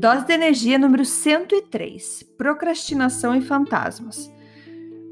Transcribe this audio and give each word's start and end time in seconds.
Dose 0.00 0.24
de 0.24 0.32
energia 0.32 0.78
número 0.78 1.04
103: 1.04 2.22
Procrastinação 2.38 3.36
e 3.36 3.42
fantasmas. 3.42 4.32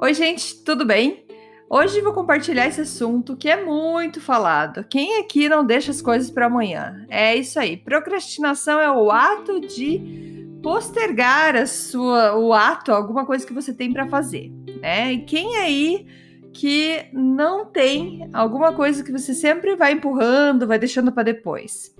Oi, 0.01 0.15
gente, 0.15 0.65
tudo 0.65 0.87
bem? 0.87 1.27
Hoje 1.69 2.01
vou 2.01 2.15
compartilhar 2.15 2.67
esse 2.67 2.81
assunto 2.81 3.37
que 3.37 3.51
é 3.51 3.63
muito 3.63 4.19
falado. 4.19 4.83
Quem 4.89 5.19
aqui 5.21 5.47
não 5.47 5.63
deixa 5.63 5.91
as 5.91 6.01
coisas 6.01 6.31
para 6.31 6.47
amanhã? 6.47 7.05
É 7.11 7.37
isso 7.37 7.61
aí. 7.61 7.77
Procrastinação 7.77 8.81
é 8.81 8.91
o 8.91 9.11
ato 9.11 9.61
de 9.61 10.59
postergar 10.63 11.55
a 11.55 11.67
sua, 11.67 12.39
o 12.39 12.55
ato, 12.55 12.91
alguma 12.91 13.27
coisa 13.27 13.47
que 13.47 13.53
você 13.53 13.75
tem 13.75 13.93
para 13.93 14.09
fazer, 14.09 14.51
né? 14.81 15.13
E 15.13 15.19
quem 15.19 15.55
aí 15.59 16.07
que 16.51 17.05
não 17.13 17.67
tem 17.67 18.27
alguma 18.33 18.73
coisa 18.73 19.05
que 19.05 19.13
você 19.13 19.35
sempre 19.35 19.77
vai 19.77 19.93
empurrando, 19.93 20.67
vai 20.67 20.79
deixando 20.79 21.13
para 21.13 21.25
depois? 21.25 21.95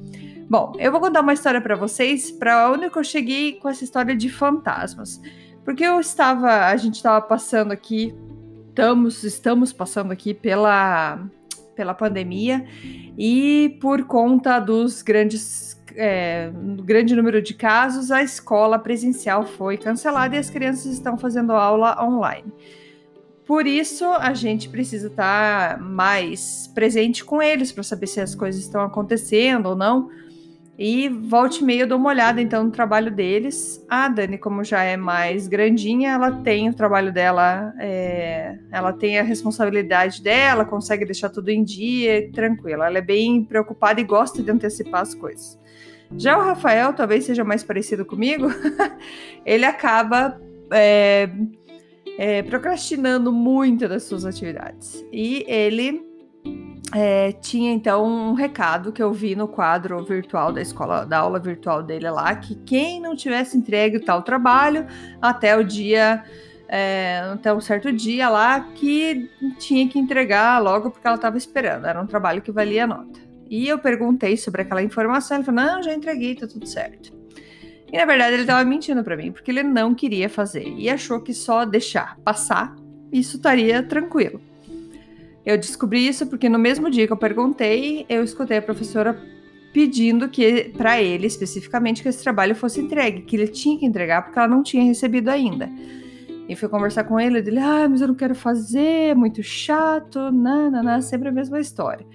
Bom, 0.49 0.73
eu 0.79 0.91
vou 0.91 0.99
contar 0.99 1.21
uma 1.21 1.35
história 1.35 1.61
para 1.61 1.77
vocês, 1.77 2.31
para 2.31 2.73
onde 2.73 2.87
eu 2.87 3.05
cheguei 3.05 3.53
com 3.55 3.69
essa 3.69 3.85
história 3.85 4.17
de 4.17 4.31
fantasmas. 4.31 5.21
Porque 5.63 5.85
eu 5.85 6.01
estava, 6.01 6.69
a 6.69 6.77
gente 6.77 6.95
estava 6.95 7.21
passando 7.21 7.71
aqui, 7.71 8.15
estamos, 8.71 9.25
estamos 9.25 9.75
passando 9.75 10.11
aqui 10.11 10.33
pela, 10.33 11.23
pela 11.77 11.93
pandemia 11.93 12.65
e 13.19 13.77
por 13.79 14.05
conta 14.05 14.59
dos 14.59 15.03
grandes, 15.03 15.79
é, 15.95 16.51
grande 16.83 17.15
número 17.15 17.43
de 17.43 17.53
casos, 17.53 18.11
a 18.11 18.23
escola 18.23 18.79
presencial 18.79 19.45
foi 19.45 19.77
cancelada 19.77 20.35
e 20.35 20.39
as 20.39 20.49
crianças 20.49 20.87
estão 20.87 21.19
fazendo 21.19 21.53
aula 21.53 22.03
online. 22.03 22.51
Por 23.45 23.67
isso, 23.67 24.07
a 24.07 24.33
gente 24.33 24.71
precisa 24.71 25.09
estar 25.09 25.79
mais 25.79 26.71
presente 26.75 27.23
com 27.23 27.43
eles 27.43 27.71
para 27.71 27.83
saber 27.83 28.07
se 28.07 28.19
as 28.19 28.35
coisas 28.35 28.63
estão 28.63 28.81
acontecendo 28.81 29.67
ou 29.67 29.77
não 29.77 30.09
e 30.79 31.09
volte 31.09 31.61
e 31.61 31.65
meia 31.65 31.81
eu 31.81 31.87
dou 31.89 31.99
uma 31.99 32.11
olhada 32.11 32.41
então 32.41 32.63
no 32.63 32.71
trabalho 32.71 33.11
deles. 33.11 33.85
A 33.89 34.07
Dani, 34.07 34.39
como 34.39 34.63
já 34.63 34.85
é 34.85 34.97
mais 34.97 35.49
grandinha, 35.49 36.11
ela 36.13 36.31
tem 36.43 36.69
o 36.69 36.75
trabalho 36.75 37.13
dela, 37.13 37.75
é, 37.81 38.57
ela 38.71 38.93
tem 38.93 39.19
a 39.19 39.25
responsabilidade 39.25 40.23
dela, 40.23 40.65
consegue 40.65 41.05
deixar 41.05 41.31
tudo 41.31 41.49
em 41.49 41.65
dia, 41.65 42.31
tranquila. 42.31 42.87
Ela 42.87 42.99
é 42.99 43.03
bem 43.03 43.43
preocupada 43.43 44.01
e 44.01 44.05
gosta 44.05 44.41
de 44.41 44.53
antecipar 44.53 45.01
as 45.01 45.17
coisas. 45.17 45.59
Já 46.17 46.39
o 46.39 46.43
Rafael, 46.43 46.93
talvez 46.93 47.25
seja 47.25 47.43
mais 47.43 47.65
parecido 47.65 48.07
comigo, 48.07 48.47
ele 49.45 49.65
acaba 49.65 50.41
é, 50.71 51.29
é, 52.17 52.43
procrastinando 52.45 53.33
muito 53.33 53.89
das 53.89 54.05
suas 54.05 54.25
atividades. 54.25 55.05
E 55.13 55.45
ele 55.49 56.08
é, 56.95 57.33
tinha 57.33 57.71
então 57.73 58.05
um 58.05 58.33
recado 58.33 58.93
que 58.93 59.03
eu 59.03 59.13
vi 59.13 59.37
no 59.37 59.47
quadro 59.47 60.03
virtual 60.05 60.53
da 60.53 60.63
escola, 60.63 61.05
da 61.05 61.19
aula 61.19 61.39
virtual 61.39 61.83
dele 61.83 62.11
lá, 62.11 62.35
que 62.35 62.55
quem 62.55 63.01
não 63.01 63.15
tivesse 63.15 63.57
entregue 63.59 64.01
tal 64.01 64.23
trabalho 64.23 64.87
até 65.21 65.57
o 65.57 65.63
dia, 65.63 66.25
é, 66.67 67.21
até 67.33 67.53
um 67.53 67.61
certo 67.61 67.93
dia 67.93 68.29
lá, 68.29 68.61
que 68.75 69.31
tinha 69.59 69.87
que 69.87 69.99
entregar 69.99 70.59
logo 70.63 70.91
porque 70.91 71.07
ela 71.07 71.17
estava 71.17 71.37
esperando. 71.37 71.87
Era 71.87 72.01
um 72.01 72.07
trabalho 72.07 72.41
que 72.41 72.51
valia 72.51 72.87
nota. 72.87 73.21
E 73.51 73.69
eu 73.69 73.79
perguntei 73.79 74.37
sobre 74.37 74.63
aquela 74.63 74.83
informação, 74.83 75.37
ele 75.37 75.45
falou: 75.45 75.63
não, 75.63 75.83
já 75.83 75.93
entreguei, 75.93 76.35
tá 76.35 76.47
tudo 76.47 76.67
certo. 76.67 77.13
E 77.91 77.97
na 77.97 78.05
verdade 78.05 78.35
ele 78.35 78.43
estava 78.43 78.65
mentindo 78.65 79.03
para 79.03 79.17
mim, 79.17 79.33
porque 79.33 79.51
ele 79.51 79.63
não 79.63 79.95
queria 79.95 80.29
fazer 80.29 80.67
e 80.77 80.91
achou 80.91 81.21
que 81.21 81.33
só 81.33 81.65
deixar 81.65 82.19
passar 82.19 82.75
isso 83.11 83.37
estaria 83.37 83.83
tranquilo. 83.83 84.41
Eu 85.49 85.57
descobri 85.57 86.07
isso 86.07 86.27
porque 86.27 86.47
no 86.47 86.59
mesmo 86.59 86.91
dia 86.91 87.07
que 87.07 87.13
eu 87.15 87.17
perguntei, 87.17 88.05
eu 88.07 88.23
escutei 88.23 88.59
a 88.59 88.63
professora 88.63 89.19
pedindo 89.73 90.29
que 90.29 90.65
para 90.77 91.01
ele 91.01 91.27
especificamente 91.27 92.03
que 92.03 92.09
esse 92.11 92.23
trabalho 92.23 92.55
fosse 92.55 92.83
entregue, 92.83 93.23
que 93.23 93.35
ele 93.35 93.49
tinha 93.49 93.79
que 93.79 93.87
entregar 93.87 94.21
porque 94.21 94.39
ela 94.39 94.47
não 94.47 94.63
tinha 94.63 94.85
recebido 94.85 95.31
ainda. 95.31 95.71
E 96.47 96.55
fui 96.55 96.69
conversar 96.69 97.05
com 97.05 97.19
ele, 97.19 97.39
ele, 97.39 97.59
ah, 97.61 97.89
mas 97.89 98.03
eu 98.03 98.09
não 98.09 98.15
quero 98.15 98.35
fazer, 98.35 99.09
é 99.09 99.15
muito 99.15 99.43
chato, 99.43 100.31
nanana, 100.31 101.01
sempre 101.01 101.31
a 101.31 101.33
mesma 101.33 101.59
história. 101.59 102.07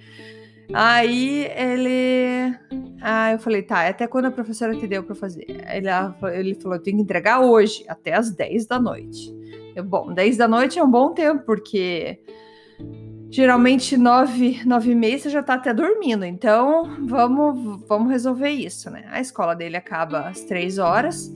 Aí 0.72 1.48
ele. 1.56 2.54
Ah, 3.02 3.32
eu 3.32 3.40
falei, 3.40 3.62
tá, 3.62 3.88
até 3.88 4.06
quando 4.06 4.26
a 4.26 4.30
professora 4.30 4.76
te 4.76 4.86
deu 4.86 5.02
para 5.02 5.16
fazer? 5.16 5.44
Ele, 5.48 5.88
ele 6.32 6.54
falou, 6.54 6.78
tem 6.78 6.94
que 6.94 7.02
entregar 7.02 7.40
hoje, 7.40 7.84
até 7.88 8.14
as 8.14 8.30
10 8.30 8.66
da 8.66 8.78
noite. 8.78 9.34
Eu, 9.74 9.82
bom, 9.82 10.14
10 10.14 10.36
da 10.36 10.46
noite 10.46 10.78
é 10.78 10.84
um 10.84 10.90
bom 10.90 11.12
tempo, 11.12 11.42
porque 11.44 12.20
geralmente 13.34 13.96
nove, 13.96 14.60
nove 14.64 14.92
e 14.92 14.94
meia 14.94 15.18
você 15.18 15.28
já 15.28 15.42
tá 15.42 15.54
até 15.54 15.74
dormindo. 15.74 16.24
Então, 16.24 16.96
vamos, 17.04 17.80
vamos 17.88 18.08
resolver 18.08 18.50
isso, 18.50 18.88
né? 18.90 19.06
A 19.10 19.20
escola 19.20 19.56
dele 19.56 19.76
acaba 19.76 20.20
às 20.28 20.42
três 20.42 20.78
horas. 20.78 21.34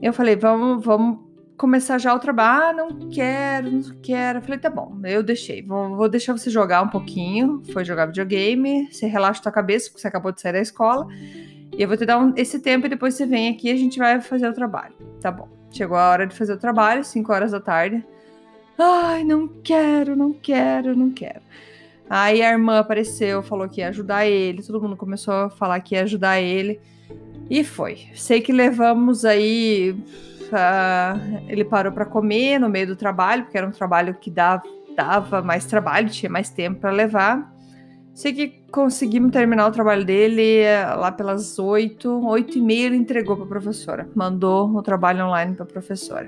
Eu 0.00 0.12
falei, 0.12 0.36
vamos, 0.36 0.84
vamos 0.84 1.18
começar 1.56 1.98
já 1.98 2.14
o 2.14 2.20
trabalho. 2.20 2.54
Ah, 2.54 2.72
não 2.72 3.10
quero, 3.10 3.68
não 3.68 3.82
quero. 4.00 4.38
Eu 4.38 4.42
falei, 4.42 4.60
tá 4.60 4.70
bom, 4.70 4.96
eu 5.02 5.24
deixei. 5.24 5.60
Vou, 5.60 5.96
vou 5.96 6.08
deixar 6.08 6.34
você 6.34 6.48
jogar 6.50 6.82
um 6.82 6.88
pouquinho. 6.88 7.62
Foi 7.72 7.84
jogar 7.84 8.06
videogame. 8.06 8.86
Você 8.92 9.08
relaxa 9.08 9.42
tua 9.42 9.50
cabeça, 9.50 9.90
porque 9.90 10.02
você 10.02 10.06
acabou 10.06 10.30
de 10.30 10.40
sair 10.40 10.52
da 10.52 10.60
escola. 10.60 11.08
E 11.76 11.82
eu 11.82 11.88
vou 11.88 11.96
te 11.96 12.06
dar 12.06 12.16
um, 12.16 12.32
esse 12.36 12.60
tempo 12.60 12.86
e 12.86 12.88
depois 12.88 13.14
você 13.14 13.26
vem 13.26 13.48
aqui 13.48 13.66
e 13.66 13.72
a 13.72 13.76
gente 13.76 13.98
vai 13.98 14.20
fazer 14.20 14.48
o 14.48 14.52
trabalho. 14.52 14.94
Tá 15.20 15.32
bom. 15.32 15.48
Chegou 15.72 15.96
a 15.96 16.10
hora 16.10 16.28
de 16.28 16.36
fazer 16.36 16.52
o 16.52 16.58
trabalho, 16.58 17.02
5 17.02 17.32
horas 17.32 17.50
da 17.50 17.58
tarde. 17.58 18.06
Ai, 18.78 19.22
não 19.24 19.46
quero, 19.46 20.16
não 20.16 20.32
quero, 20.32 20.96
não 20.96 21.10
quero. 21.10 21.40
Aí 22.08 22.42
a 22.42 22.50
irmã 22.50 22.78
apareceu, 22.78 23.42
falou 23.42 23.68
que 23.68 23.80
ia 23.80 23.88
ajudar 23.88 24.26
ele, 24.26 24.62
todo 24.62 24.80
mundo 24.80 24.96
começou 24.96 25.34
a 25.34 25.50
falar 25.50 25.80
que 25.80 25.94
ia 25.94 26.02
ajudar 26.02 26.40
ele. 26.40 26.80
E 27.48 27.62
foi. 27.62 28.06
Sei 28.14 28.40
que 28.40 28.52
levamos 28.52 29.24
aí. 29.24 29.96
Uh, 30.44 31.42
ele 31.48 31.64
parou 31.64 31.92
para 31.92 32.04
comer 32.04 32.58
no 32.58 32.68
meio 32.68 32.86
do 32.86 32.96
trabalho, 32.96 33.44
porque 33.44 33.58
era 33.58 33.66
um 33.66 33.72
trabalho 33.72 34.14
que 34.14 34.30
dava, 34.30 34.62
dava 34.94 35.42
mais 35.42 35.64
trabalho, 35.64 36.08
tinha 36.10 36.30
mais 36.30 36.50
tempo 36.50 36.80
para 36.80 36.90
levar. 36.90 37.52
Sei 38.14 38.32
que 38.32 38.48
conseguimos 38.70 39.32
terminar 39.32 39.66
o 39.66 39.72
trabalho 39.72 40.04
dele 40.04 40.58
eh, 40.58 40.84
lá 40.94 41.10
pelas 41.10 41.58
oito, 41.58 42.24
oito 42.28 42.56
e 42.56 42.60
meia 42.60 42.86
ele 42.86 42.96
entregou 42.96 43.34
para 43.34 43.44
a 43.44 43.48
professora, 43.48 44.08
mandou 44.14 44.70
o 44.70 44.82
trabalho 44.82 45.26
online 45.26 45.56
para 45.56 45.64
a 45.64 45.66
professora. 45.66 46.26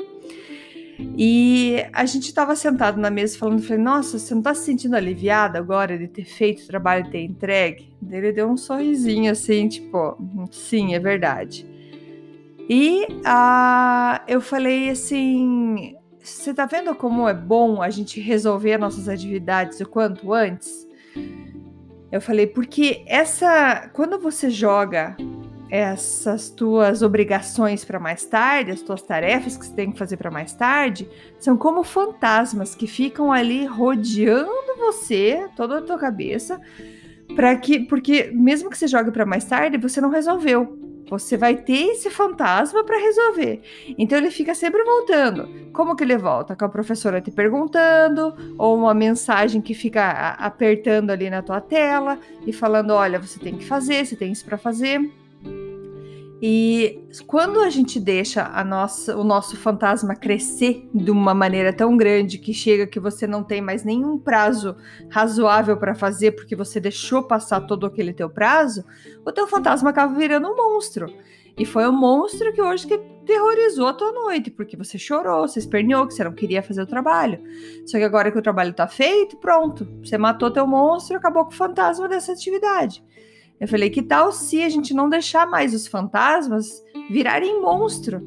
E 0.98 1.84
a 1.92 2.06
gente 2.06 2.24
estava 2.24 2.56
sentado 2.56 2.98
na 2.98 3.10
mesa 3.10 3.38
falando, 3.38 3.62
falei, 3.62 3.82
nossa, 3.82 4.18
você 4.18 4.32
não 4.32 4.40
está 4.40 4.54
se 4.54 4.64
sentindo 4.64 4.96
aliviada 4.96 5.58
agora 5.58 5.98
de 5.98 6.08
ter 6.08 6.24
feito 6.24 6.62
o 6.62 6.66
trabalho 6.66 7.06
e 7.06 7.10
ter 7.10 7.22
entregue? 7.22 7.94
Ele 8.10 8.32
deu 8.32 8.48
um 8.48 8.56
sorrisinho 8.56 9.30
assim, 9.30 9.68
tipo, 9.68 10.16
sim, 10.50 10.94
é 10.94 10.98
verdade. 10.98 11.66
E 12.68 13.04
uh, 13.04 14.20
eu 14.26 14.40
falei 14.40 14.90
assim, 14.90 15.94
você 16.22 16.52
tá 16.52 16.66
vendo 16.66 16.94
como 16.94 17.28
é 17.28 17.34
bom 17.34 17.80
a 17.82 17.90
gente 17.90 18.20
resolver 18.20 18.78
nossas 18.78 19.08
atividades 19.08 19.80
o 19.80 19.88
quanto 19.88 20.32
antes? 20.32 20.86
Eu 22.10 22.20
falei, 22.20 22.46
porque 22.46 23.04
essa. 23.06 23.90
Quando 23.92 24.18
você 24.18 24.48
joga 24.48 25.16
essas 25.68 26.48
tuas 26.50 27.02
obrigações 27.02 27.84
para 27.84 27.98
mais 27.98 28.24
tarde, 28.24 28.70
as 28.70 28.82
tuas 28.82 29.02
tarefas 29.02 29.56
que 29.56 29.66
você 29.66 29.74
tem 29.74 29.90
que 29.90 29.98
fazer 29.98 30.16
para 30.16 30.30
mais 30.30 30.52
tarde, 30.52 31.08
são 31.38 31.56
como 31.56 31.82
fantasmas 31.82 32.74
que 32.74 32.86
ficam 32.86 33.32
ali 33.32 33.64
rodeando 33.64 34.76
você, 34.78 35.48
toda 35.56 35.78
a 35.78 35.82
tua 35.82 35.98
cabeça, 35.98 36.60
para 37.34 37.54
que, 37.56 37.80
porque 37.80 38.30
mesmo 38.32 38.70
que 38.70 38.78
você 38.78 38.86
jogue 38.86 39.10
para 39.10 39.26
mais 39.26 39.44
tarde, 39.44 39.76
você 39.76 40.00
não 40.00 40.10
resolveu. 40.10 40.78
Você 41.08 41.36
vai 41.36 41.56
ter 41.56 41.92
esse 41.92 42.10
fantasma 42.10 42.82
para 42.82 42.98
resolver. 42.98 43.62
Então 43.96 44.18
ele 44.18 44.30
fica 44.30 44.54
sempre 44.54 44.82
voltando. 44.82 45.48
Como 45.72 45.94
que 45.94 46.02
ele 46.02 46.16
volta? 46.16 46.56
Com 46.56 46.64
a 46.64 46.68
professora 46.68 47.20
te 47.20 47.30
perguntando, 47.30 48.34
ou 48.58 48.76
uma 48.76 48.92
mensagem 48.92 49.60
que 49.60 49.72
fica 49.72 50.32
apertando 50.32 51.10
ali 51.10 51.30
na 51.30 51.42
tua 51.42 51.60
tela 51.60 52.18
e 52.44 52.52
falando: 52.52 52.90
olha, 52.90 53.20
você 53.20 53.38
tem 53.38 53.56
que 53.56 53.64
fazer, 53.64 54.04
você 54.04 54.16
tem 54.16 54.32
isso 54.32 54.44
para 54.44 54.58
fazer. 54.58 55.08
E 56.40 57.02
quando 57.26 57.60
a 57.60 57.70
gente 57.70 57.98
deixa 57.98 58.44
a 58.44 58.62
nossa, 58.62 59.16
o 59.16 59.24
nosso 59.24 59.56
fantasma 59.56 60.14
crescer 60.14 60.86
de 60.92 61.10
uma 61.10 61.32
maneira 61.32 61.72
tão 61.72 61.96
grande 61.96 62.36
que 62.36 62.52
chega 62.52 62.86
que 62.86 63.00
você 63.00 63.26
não 63.26 63.42
tem 63.42 63.62
mais 63.62 63.84
nenhum 63.84 64.18
prazo 64.18 64.76
razoável 65.08 65.78
para 65.78 65.94
fazer 65.94 66.32
porque 66.32 66.54
você 66.54 66.78
deixou 66.78 67.22
passar 67.22 67.62
todo 67.62 67.86
aquele 67.86 68.12
teu 68.12 68.28
prazo, 68.28 68.84
o 69.24 69.32
teu 69.32 69.46
fantasma 69.46 69.90
acaba 69.90 70.14
virando 70.14 70.48
um 70.48 70.56
monstro. 70.56 71.06
E 71.58 71.64
foi 71.64 71.86
o 71.86 71.92
monstro 71.92 72.52
que 72.52 72.60
hoje 72.60 72.86
que 72.86 72.98
terrorizou 73.24 73.86
a 73.86 73.94
tua 73.94 74.12
noite, 74.12 74.50
porque 74.50 74.76
você 74.76 74.98
chorou, 74.98 75.48
você 75.48 75.58
esperneou, 75.58 76.06
que 76.06 76.12
você 76.12 76.22
não 76.22 76.32
queria 76.32 76.62
fazer 76.62 76.82
o 76.82 76.86
trabalho. 76.86 77.42
Só 77.86 77.96
que 77.96 78.04
agora 78.04 78.30
que 78.30 78.38
o 78.38 78.42
trabalho 78.42 78.74
tá 78.74 78.86
feito, 78.86 79.38
pronto, 79.38 79.88
você 80.04 80.18
matou 80.18 80.50
teu 80.50 80.66
monstro 80.66 81.16
acabou 81.16 81.44
com 81.46 81.52
o 81.52 81.54
fantasma 81.54 82.08
dessa 82.08 82.32
atividade. 82.32 83.02
Eu 83.58 83.66
falei, 83.66 83.88
que 83.90 84.02
tal 84.02 84.32
se 84.32 84.62
a 84.62 84.68
gente 84.68 84.92
não 84.92 85.08
deixar 85.08 85.46
mais 85.46 85.72
os 85.72 85.86
fantasmas 85.86 86.82
virarem 87.10 87.60
monstro? 87.60 88.22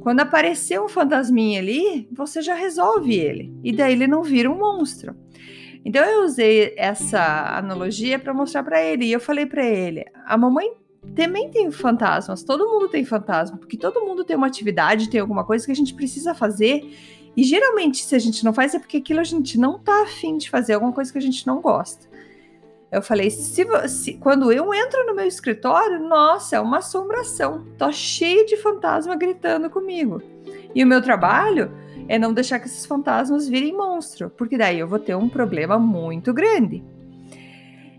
Quando 0.00 0.20
aparecer 0.20 0.80
um 0.80 0.88
fantasminha 0.88 1.60
ali, 1.60 2.08
você 2.12 2.40
já 2.40 2.54
resolve 2.54 3.14
ele. 3.14 3.52
E 3.62 3.72
daí 3.72 3.92
ele 3.92 4.06
não 4.06 4.22
vira 4.22 4.50
um 4.50 4.56
monstro. 4.56 5.16
Então 5.84 6.04
eu 6.04 6.24
usei 6.24 6.74
essa 6.76 7.56
analogia 7.56 8.18
para 8.18 8.34
mostrar 8.34 8.62
para 8.62 8.82
ele. 8.82 9.06
E 9.06 9.12
eu 9.12 9.20
falei 9.20 9.46
para 9.46 9.64
ele: 9.64 10.04
a 10.24 10.36
mamãe 10.36 10.72
também 11.14 11.50
tem 11.50 11.70
fantasmas, 11.70 12.42
todo 12.42 12.68
mundo 12.68 12.88
tem 12.88 13.04
fantasma, 13.04 13.56
porque 13.56 13.76
todo 13.76 14.04
mundo 14.04 14.24
tem 14.24 14.36
uma 14.36 14.46
atividade, 14.46 15.10
tem 15.10 15.20
alguma 15.20 15.44
coisa 15.44 15.64
que 15.64 15.72
a 15.72 15.74
gente 15.74 15.94
precisa 15.94 16.34
fazer. 16.34 16.90
E 17.36 17.44
geralmente, 17.44 18.04
se 18.04 18.14
a 18.14 18.18
gente 18.18 18.44
não 18.44 18.52
faz, 18.52 18.74
é 18.74 18.78
porque 18.78 18.96
aquilo 18.96 19.20
a 19.20 19.24
gente 19.24 19.58
não 19.58 19.78
tá 19.78 20.02
afim 20.02 20.36
de 20.36 20.50
fazer, 20.50 20.72
alguma 20.72 20.92
coisa 20.92 21.12
que 21.12 21.18
a 21.18 21.22
gente 21.22 21.46
não 21.46 21.60
gosta. 21.60 22.07
Eu 22.90 23.02
falei, 23.02 23.30
se, 23.30 23.66
se, 23.88 24.14
quando 24.14 24.50
eu 24.50 24.72
entro 24.72 25.04
no 25.06 25.14
meu 25.14 25.26
escritório, 25.26 26.00
nossa, 26.00 26.56
é 26.56 26.60
uma 26.60 26.78
assombração. 26.78 27.66
Tô 27.76 27.92
cheio 27.92 28.46
de 28.46 28.56
fantasma 28.56 29.14
gritando 29.14 29.68
comigo. 29.68 30.22
E 30.74 30.82
o 30.82 30.86
meu 30.86 31.02
trabalho 31.02 31.70
é 32.08 32.18
não 32.18 32.32
deixar 32.32 32.58
que 32.58 32.66
esses 32.66 32.86
fantasmas 32.86 33.46
virem 33.46 33.76
monstro, 33.76 34.30
porque 34.30 34.56
daí 34.56 34.78
eu 34.78 34.88
vou 34.88 34.98
ter 34.98 35.14
um 35.14 35.28
problema 35.28 35.78
muito 35.78 36.32
grande. 36.32 36.82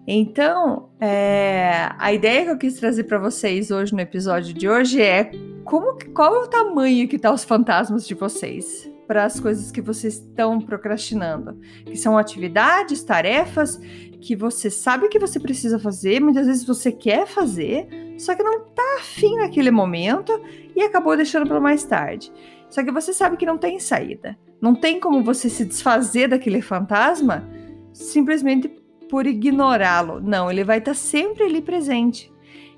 Então, 0.08 0.90
é, 1.00 1.92
a 2.00 2.12
ideia 2.12 2.46
que 2.46 2.52
eu 2.52 2.58
quis 2.58 2.74
trazer 2.80 3.04
para 3.04 3.20
vocês 3.20 3.70
hoje 3.70 3.94
no 3.94 4.02
episódio 4.02 4.56
de 4.56 4.68
hoje 4.68 5.00
é 5.00 5.30
como, 5.64 6.00
qual 6.16 6.36
é 6.36 6.40
o 6.40 6.48
tamanho 6.48 7.08
que 7.08 7.20
tá 7.20 7.32
os 7.32 7.44
fantasmas 7.44 8.08
de 8.08 8.16
vocês 8.16 8.90
para 9.10 9.26
as 9.26 9.40
coisas 9.40 9.72
que 9.72 9.82
vocês 9.82 10.18
estão 10.18 10.62
procrastinando, 10.62 11.60
que 11.84 11.98
são 11.98 12.16
atividades, 12.16 13.04
tarefas 13.04 13.82
que 14.22 14.36
você 14.36 14.70
sabe 14.70 15.10
que 15.10 15.18
você 15.18 15.40
precisa 15.40 15.80
fazer, 15.80 16.22
muitas 16.22 16.46
vezes 16.46 16.64
você 16.64 16.92
quer 16.92 17.26
fazer, 17.26 17.88
só 18.20 18.36
que 18.36 18.44
não 18.44 18.60
tá 18.66 18.98
afim 19.00 19.36
naquele 19.38 19.72
momento 19.72 20.40
e 20.76 20.84
acabou 20.84 21.18
deixando 21.18 21.48
para 21.48 21.60
mais 21.60 21.84
tarde. 21.84 22.32
Só 22.70 22.84
que 22.84 22.92
você 22.92 23.12
sabe 23.12 23.36
que 23.36 23.48
não 23.48 23.58
tem 23.58 23.80
saída. 23.80 24.38
Não 24.62 24.76
tem 24.76 25.00
como 25.00 25.24
você 25.24 25.50
se 25.50 25.66
desfazer 25.66 26.28
daquele 26.28 26.62
fantasma 26.62 27.50
simplesmente 27.92 28.68
por 29.10 29.26
ignorá-lo. 29.26 30.22
Não, 30.22 30.52
ele 30.52 30.64
vai 30.64 30.78
estar 30.78 30.92
tá 30.92 30.96
sempre 30.96 31.46
ali 31.46 31.64
presente. 31.64 32.32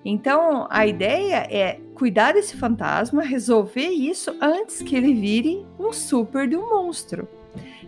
Então, 0.06 0.66
a 0.70 0.88
ideia 0.88 1.46
é 1.50 1.82
cuidar 2.02 2.32
desse 2.32 2.58
fantasma, 2.58 3.22
resolver 3.22 3.90
isso 3.90 4.36
antes 4.42 4.82
que 4.82 4.96
ele 4.96 5.14
vire 5.14 5.64
um 5.78 5.94
super 5.94 6.48
de 6.48 6.58
um 6.58 6.68
monstro. 6.68 7.28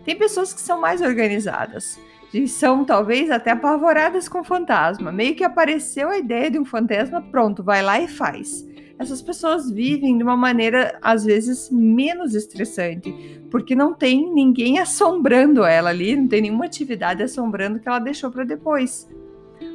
Tem 0.06 0.16
pessoas 0.16 0.54
que 0.54 0.62
são 0.62 0.80
mais 0.80 1.02
organizadas 1.02 2.00
e 2.32 2.48
são 2.48 2.86
talvez 2.86 3.32
até 3.32 3.50
apavoradas 3.50 4.30
com 4.30 4.44
fantasma. 4.44 5.12
Meio 5.12 5.34
que 5.34 5.44
apareceu 5.44 6.10
a 6.10 6.20
ideia 6.20 6.52
de 6.52 6.60
um 6.60 6.64
fantasma, 6.64 7.24
pronto, 7.24 7.64
vai 7.64 7.82
lá 7.82 8.00
e 8.00 8.08
faz. 8.08 8.64
Essas 9.00 9.20
pessoas 9.20 9.72
vivem 9.72 10.16
de 10.16 10.24
uma 10.24 10.38
maneira 10.38 10.96
às 11.02 11.26
vezes 11.26 11.72
menos 11.72 12.36
estressante, 12.36 13.42
porque 13.50 13.76
não 13.76 13.96
tem 13.96 14.32
ninguém 14.32 14.78
assombrando 14.78 15.64
ela 15.64 15.90
ali, 15.90 16.16
não 16.16 16.28
tem 16.28 16.44
nenhuma 16.44 16.66
atividade 16.66 17.24
assombrando 17.24 17.80
que 17.80 17.90
ela 17.90 17.98
deixou 17.98 18.30
para 18.30 18.44
depois. 18.44 19.10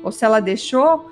Ou 0.04 0.12
se 0.12 0.24
ela 0.24 0.38
deixou, 0.38 1.10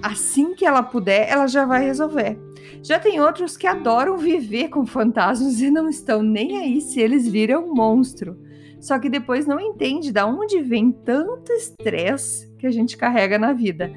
assim 0.00 0.54
que 0.54 0.64
ela 0.64 0.84
puder, 0.84 1.28
ela 1.28 1.48
já 1.48 1.64
vai 1.64 1.84
resolver. 1.84 2.38
Já 2.82 2.98
tem 2.98 3.20
outros 3.20 3.56
que 3.56 3.66
adoram 3.66 4.16
viver 4.16 4.68
com 4.68 4.86
fantasmas 4.86 5.60
e 5.60 5.70
não 5.70 5.88
estão 5.88 6.22
nem 6.22 6.58
aí 6.58 6.80
se 6.80 7.00
eles 7.00 7.28
viram 7.28 7.74
monstro. 7.74 8.38
Só 8.80 8.98
que 8.98 9.10
depois 9.10 9.46
não 9.46 9.60
entende 9.60 10.10
de 10.10 10.22
onde 10.22 10.62
vem 10.62 10.90
tanto 10.90 11.52
estresse 11.52 12.50
que 12.58 12.66
a 12.66 12.70
gente 12.70 12.96
carrega 12.96 13.38
na 13.38 13.52
vida. 13.52 13.92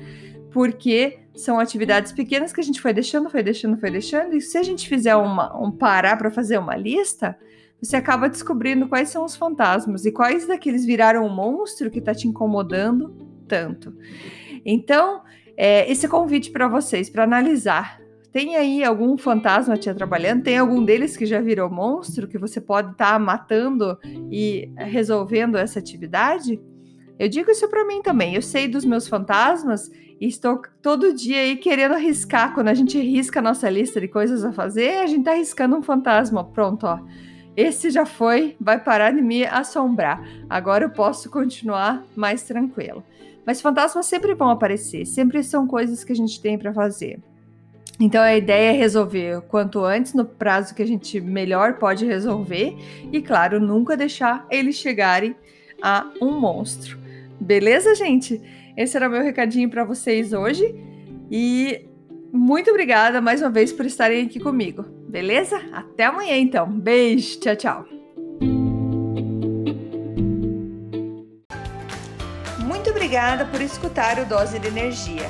Porque 0.52 1.20
são 1.34 1.60
atividades 1.60 2.12
pequenas 2.12 2.52
que 2.52 2.60
a 2.60 2.64
gente 2.64 2.82
foi 2.82 2.94
deixando, 2.94 3.30
foi 3.30 3.42
deixando, 3.42 3.78
foi 3.78 3.90
deixando, 3.90 4.36
e 4.36 4.42
se 4.42 4.58
a 4.58 4.64
gente 4.64 4.88
fizer 4.88 5.16
uma, 5.16 5.58
um 5.58 5.72
parar 5.72 6.18
para 6.18 6.30
fazer 6.30 6.58
uma 6.58 6.76
lista, 6.76 7.38
você 7.82 7.96
acaba 7.96 8.30
descobrindo 8.30 8.88
quais 8.88 9.10
são 9.10 9.26
os 9.26 9.36
fantasmas 9.36 10.06
e 10.06 10.12
quais 10.12 10.46
daqueles 10.46 10.86
viraram 10.86 11.26
um 11.26 11.34
monstro 11.34 11.90
que 11.90 12.00
está 12.00 12.14
te 12.14 12.28
incomodando 12.28 13.16
tanto. 13.48 13.96
Então, 14.66 15.22
é, 15.58 15.90
esse 15.92 16.08
convite 16.08 16.52
para 16.52 16.68
vocês, 16.68 17.10
para 17.10 17.24
analisar. 17.24 18.03
Tem 18.34 18.56
aí 18.56 18.84
algum 18.84 19.16
fantasma 19.16 19.78
te 19.78 19.92
atrapalhando? 19.92 20.42
Tem 20.42 20.58
algum 20.58 20.84
deles 20.84 21.16
que 21.16 21.24
já 21.24 21.40
virou 21.40 21.70
monstro 21.70 22.28
que 22.28 22.40
você 22.40 22.60
pode 22.60 22.92
estar 22.92 23.14
tá 23.14 23.20
matando 23.20 23.96
e 24.32 24.72
resolvendo 24.76 25.56
essa 25.56 25.78
atividade? 25.78 26.60
Eu 27.20 27.30
digo 27.30 27.52
isso 27.52 27.70
para 27.70 27.86
mim 27.86 28.02
também. 28.02 28.34
Eu 28.34 28.42
sei 28.42 28.68
dos 28.68 28.84
meus 28.84 29.08
fantasmas 29.08 29.88
e 30.20 30.26
estou 30.26 30.64
todo 30.82 31.14
dia 31.14 31.42
aí 31.42 31.58
querendo 31.58 31.94
arriscar. 31.94 32.56
Quando 32.56 32.70
a 32.70 32.74
gente 32.74 33.00
risca 33.00 33.38
a 33.38 33.44
nossa 33.44 33.70
lista 33.70 34.02
de 34.02 34.08
coisas 34.08 34.44
a 34.44 34.52
fazer, 34.52 34.98
a 34.98 35.06
gente 35.06 35.20
está 35.20 35.34
arriscando 35.34 35.76
um 35.76 35.84
fantasma. 35.84 36.44
Pronto, 36.44 36.88
ó. 36.88 37.00
Esse 37.56 37.92
já 37.92 38.04
foi, 38.04 38.56
vai 38.60 38.84
parar 38.84 39.12
de 39.12 39.22
me 39.22 39.46
assombrar. 39.46 40.28
Agora 40.50 40.86
eu 40.86 40.90
posso 40.90 41.30
continuar 41.30 42.04
mais 42.16 42.42
tranquilo. 42.42 43.04
Mas 43.46 43.62
fantasmas 43.62 44.08
sempre 44.08 44.34
vão 44.34 44.50
aparecer, 44.50 45.06
sempre 45.06 45.44
são 45.44 45.68
coisas 45.68 46.04
que 46.04 46.14
a 46.14 46.16
gente 46.16 46.42
tem 46.42 46.58
para 46.58 46.74
fazer. 46.74 47.22
Então 48.00 48.22
a 48.22 48.36
ideia 48.36 48.72
é 48.72 48.78
resolver 48.78 49.42
quanto 49.48 49.84
antes, 49.84 50.14
no 50.14 50.26
prazo 50.26 50.74
que 50.74 50.82
a 50.82 50.88
gente 50.88 51.22
melhor 51.22 51.76
pode 51.76 52.06
resolver, 52.06 52.76
e 53.12 53.22
claro, 53.22 53.60
nunca 53.60 53.96
deixar 53.96 54.46
eles 54.50 54.76
chegarem 54.76 55.36
a 55.82 56.08
um 56.22 56.40
monstro. 56.40 56.98
Beleza, 57.40 57.94
gente? 57.94 58.42
Esse 58.76 58.98
era 58.98 59.08
o 59.08 59.12
meu 59.12 59.22
recadinho 59.22 59.70
para 59.70 59.84
vocês 59.84 60.34
hoje. 60.34 60.74
E 61.30 61.86
muito 62.32 62.70
obrigada 62.72 63.22
mais 63.22 63.42
uma 63.42 63.50
vez 63.50 63.72
por 63.72 63.86
estarem 63.86 64.26
aqui 64.26 64.40
comigo. 64.40 64.84
Beleza? 65.08 65.62
Até 65.72 66.06
amanhã 66.06 66.38
então. 66.38 66.68
Beijo, 66.68 67.40
tchau, 67.40 67.56
tchau. 67.56 67.86
obrigada 73.04 73.46
por 73.46 73.62
escutar 73.62 74.18
o 74.18 74.26
Dose 74.26 74.58
de 74.58 74.68
Energia. 74.68 75.30